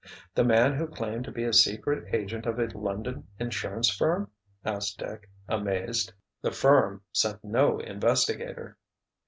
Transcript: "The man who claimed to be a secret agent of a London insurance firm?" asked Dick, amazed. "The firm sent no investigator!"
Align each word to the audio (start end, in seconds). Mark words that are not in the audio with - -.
"The 0.33 0.43
man 0.43 0.73
who 0.73 0.87
claimed 0.87 1.25
to 1.25 1.31
be 1.31 1.43
a 1.43 1.53
secret 1.53 2.11
agent 2.11 2.47
of 2.47 2.57
a 2.57 2.65
London 2.69 3.27
insurance 3.37 3.91
firm?" 3.91 4.31
asked 4.65 4.97
Dick, 4.97 5.29
amazed. 5.47 6.11
"The 6.41 6.49
firm 6.51 7.03
sent 7.13 7.43
no 7.43 7.77
investigator!" 7.77 8.79